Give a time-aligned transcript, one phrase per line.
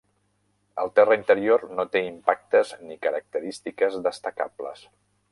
[0.83, 4.83] El terra interior no té impactes ni característiques destacables.